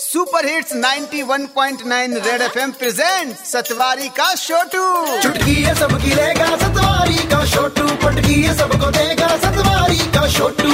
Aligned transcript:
Super 0.00 0.46
hits 0.46 0.72
91.9 0.72 2.26
red 2.26 2.42
FM 2.42 2.72
present 2.72 3.36
Satwari 3.36 4.08
का 4.08 4.34
छोटू 4.34 5.22
चुटकी 5.22 5.54
है 5.54 5.74
सबकी 5.74 6.14
लेगा 6.14 6.46
सतवारी 6.56 7.14
का 7.14 7.44
छोटू 7.46 7.86
पटकी 8.04 8.42
है 8.42 8.54
सबको 8.58 8.90
देगा 8.90 9.28
सतवारी 9.36 9.98
का 9.98 10.28
छोटू 10.28 10.70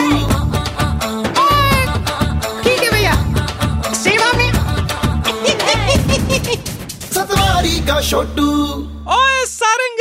ठीक 2.62 2.82
है 2.82 2.90
भैया। 2.90 3.14
सेवा 3.94 4.32
में 4.32 4.52
सतवारी 7.14 7.76
का 7.86 8.00
छोटू 8.10 8.48
ओए 9.14 9.44
सारंग 9.46 10.00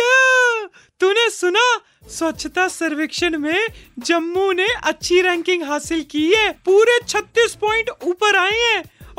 तूने 1.00 1.30
सुना? 1.30 1.66
स्वच्छता 2.10 2.68
सर्वेक्षण 2.68 3.38
में 3.38 3.68
जम्मू 4.00 4.52
ने 4.52 4.68
अच्छी 4.84 5.21
रैंकिंग 5.21 5.64
हासिल 5.64 6.02
की 6.12 6.26
है। 6.34 6.50
पूरे 6.66 6.98
36 7.08 7.33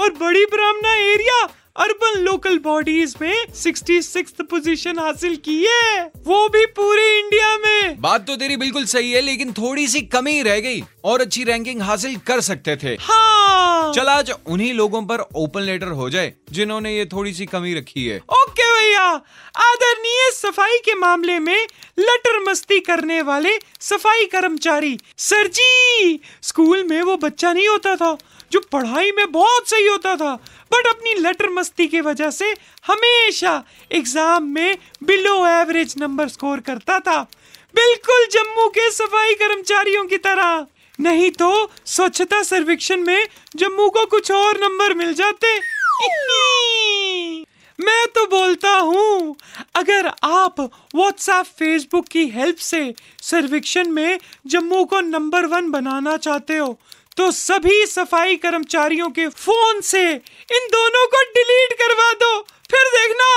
और 0.05 0.11
बड़ी 0.11 0.45
ब्राह्मणा 0.45 0.95
एरिया 0.95 1.37
अर्बन 1.77 2.19
लोकल 2.21 2.59
बॉडीज 2.59 3.15
में 3.23 3.47
66 3.55 4.43
पोजीशन 4.43 4.99
हासिल 4.99 5.37
की 5.37 5.57
है। 5.65 6.05
वो 6.27 6.49
भी 6.49 6.65
पूरे 6.67 7.07
इंडिया 7.19 7.57
में। 7.59 8.01
बात 8.01 8.27
तो 8.27 8.37
तेरी 8.37 8.57
बिल्कुल 8.57 8.85
सही 8.85 9.13
है 9.13 9.21
लेकिन 9.21 9.53
थोड़ी 9.53 9.87
सी 9.89 10.01
कमी 10.13 10.43
रह 10.43 10.61
गई 10.61 10.83
और 11.05 11.21
अच्छी 11.21 11.45
रैंकिंग 11.45 11.83
हासिल 11.83 12.17
कर 12.27 12.41
सकते 12.41 12.77
थे। 12.77 12.97
हाँ। 13.01 13.93
चल 13.93 14.09
आज 14.09 14.33
उन्हीं 14.47 14.73
लोगों 14.75 15.03
पर 15.03 15.21
ओपन 15.37 15.61
लेटर 15.61 15.89
हो 15.93 16.11
जाए 16.11 16.33
जिन्होंने 16.53 16.97
ये 16.97 17.07
थोड़ी 17.07 17.33
सी 17.35 17.47
कमी 17.47 17.75
रखी 17.75 18.07
है। 18.07 18.19
ओके 18.19 18.74
भैया 18.95 19.13
आदरणीय 19.61 20.31
सफ़ाई 20.33 20.77
के 20.79 20.95
मामले 20.95 21.39
में 21.39 21.67
लटर 21.99 22.39
मस्ती 22.41 22.79
करने 22.81 23.21
वाले 23.23 23.51
सफ़ाई 23.81 24.25
कर्मचारी। 24.25 24.97
सर 25.19 25.47
जी, 25.49 26.21
स्कूल 26.43 26.85
में 26.85 27.01
वो 27.03 27.17
बच्चा 27.17 27.53
नहीं 27.53 27.69
होता 27.69 27.95
था, 27.97 28.17
जो 28.53 28.61
पढ़ाई 28.73 29.11
में 29.13 29.31
बहुत 29.33 29.69
सही 29.71 29.87
होता 29.87 30.15
था, 30.17 30.35
बट 30.73 30.87
अपनी 30.87 31.15
लटर 31.17 31.49
मस्ती 31.51 31.87
की 31.89 32.01
वजह 32.01 32.31
से 32.31 32.53
हमेशा 32.87 33.63
एग्ज़ाम 33.93 34.45
में 34.49 34.77
बिलो 35.05 35.37
एवरेज 35.49 35.95
नंबर 35.99 36.29
स्कोर 36.29 36.61
करता 36.61 36.99
था। 37.01 37.21
बिल्कुल 37.75 38.27
जम्मू 38.33 38.69
के 38.69 38.91
सफ़ाई 38.93 39.35
कर्मचारियों 39.35 40.05
की 40.07 40.17
तरह। 40.19 40.67
नहीं 41.01 41.31
तो 41.33 41.51
स्वच्छता 41.87 42.43
सर्वेक्षण 42.45 43.01
में 43.01 43.27
जम्मू 43.57 43.89
को 43.89 44.05
कुछ 44.07 44.31
और 44.33 44.61
नंबर 44.61 44.95
मिल 44.95 45.15
जाते। 45.15 45.57
मैं 47.79 48.07
तो 48.07 48.25
बोलता 48.27 48.71
हूँ, 48.71 49.37
अगर 49.75 50.07
आप 50.25 50.61
व्हाट्सएप 50.61 51.47
फेसबुक 51.59 52.09
की 52.09 52.27
हेल्प 52.29 52.57
से 52.57 52.83
सर्वेक्षण 53.23 53.89
में 53.89 54.19
जम्मू 54.47 54.85
को 54.85 55.01
नंबर 55.01 55.47
वन 55.47 55.71
बनाना 55.71 56.17
चाहते 56.19 56.57
हो 56.57 56.77
तो 57.17 57.31
सभी 57.31 57.85
सफ़ाई 57.87 58.37
कर्मचारियों 58.37 59.09
के 59.11 59.29
फ़ोन 59.29 59.81
से 59.81 60.03
इन 60.11 60.67
दोनों 60.73 61.07
को 61.07 61.23
डिलीट 61.35 61.73
करवा 61.79 62.13
दो। 62.13 62.41
फिर 62.71 62.89
देखना, 62.91 63.29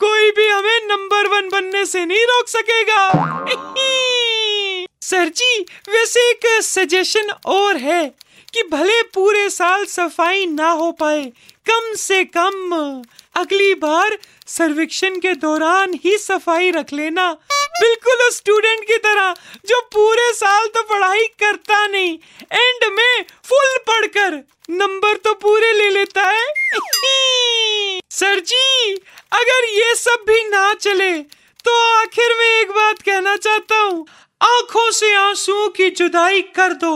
कोई 0.00 0.30
भी 0.30 0.48
हमें 0.48 0.86
नंबर 0.86 1.28
वन 1.28 1.48
बनने 1.48 1.84
से 1.86 2.04
नहीं 2.04 2.24
रोक 2.26 2.48
सकेगा। 2.48 4.08
सर 5.12 5.28
जी, 5.28 5.60
वैसे 5.88 6.20
एक 6.30 6.44
सजेशन 6.62 7.30
और 7.46 7.76
है 7.76 8.04
कि 8.52 8.62
भले 8.68 9.00
पूरे 9.14 9.48
साल 9.50 9.84
सफ़ाई 9.84 10.46
ना 10.46 10.68
हो 10.70 10.90
पाए, 10.92 11.24
कम 11.66 11.92
से 11.96 12.22
कम 12.26 12.72
अगली 13.36 13.74
बार 13.74 14.16
सर्वेक्षण 14.48 15.18
के 15.20 15.34
दौरान 15.34 15.92
ही 16.04 16.16
सफ़ाई 16.18 16.70
रख 16.70 16.92
लेना। 16.92 17.30
बिल्कुल 17.52 18.26
उस 18.26 18.36
स्टूडेंट 18.36 18.86
की 18.86 18.96
तरह, 18.98 19.34
जो 19.66 19.80
पूरे 19.92 20.32
साल 20.32 20.66
तो 20.66 20.82
पढ़ाई 20.84 21.26
करता 21.40 21.86
नहीं 21.86 22.16
एंड 22.52 22.90
में 22.92 23.24
फुल 23.44 23.76
पढ़कर 23.88 24.42
नंबर 24.70 25.16
तो 25.16 25.34
पूरे 25.34 25.72
ले 25.72 25.90
लेता 25.90 26.26
है। 26.28 26.46
सर 28.12 28.40
जी, 28.40 28.94
अगर 29.32 29.68
ये 29.72 29.94
सब 29.96 30.24
भी 30.28 30.42
ना 30.48 30.72
चले 30.80 31.12
तो 31.64 31.72
आखिर 31.92 32.34
में 32.38 32.46
एक 32.46 32.70
बात 32.70 33.02
कहना 33.02 33.36
चाहता 33.36 33.76
हूँ। 33.76 34.06
आँखों 34.42 34.90
से 34.90 35.14
आंसुओं 35.14 35.68
की 35.68 35.90
जुदाई 35.90 36.40
कर 36.40 36.72
दो 36.72 36.94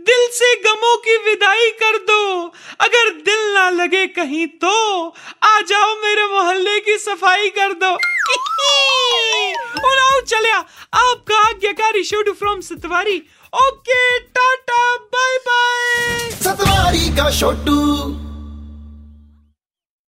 दिल 0.00 0.26
से 0.32 0.54
गमों 0.56 0.96
की 0.96 1.16
विदाई 1.16 1.68
कर 1.70 1.96
दो। 1.98 2.52
अगर 2.80 3.10
दिल 3.10 3.52
ना 3.54 3.68
लगे 3.70 4.06
कहीं 4.06 4.46
तो 4.46 4.68
आ 5.42 5.60
जाओ 5.60 5.94
मेरे 5.94 6.24
मोहल्ले 6.24 6.78
की 6.80 6.96
सफ़ाई 6.98 7.48
कर 7.58 7.72
दो। 7.72 7.90
उड़ाओ 9.88 10.20
चलिया 10.20 10.58
आपका 10.94 11.38
आज्ञाकारी 11.48 12.04
shoot 12.04 12.30
from 12.38 12.60
Satwari. 12.60 13.18
Okay 13.54 14.18
tata 14.18 14.96
bye 14.96 15.36
bye 15.38 16.30
Satwari 16.30 17.16
का 17.16 17.30
छोटू 17.38 17.78